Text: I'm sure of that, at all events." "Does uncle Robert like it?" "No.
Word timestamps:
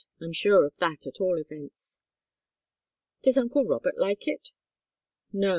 I'm 0.19 0.33
sure 0.33 0.65
of 0.65 0.73
that, 0.79 1.05
at 1.05 1.21
all 1.21 1.37
events." 1.37 1.99
"Does 3.21 3.37
uncle 3.37 3.65
Robert 3.67 3.99
like 3.99 4.27
it?" 4.27 4.49
"No. 5.31 5.49